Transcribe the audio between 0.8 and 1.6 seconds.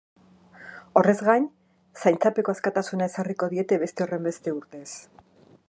Horrez gain,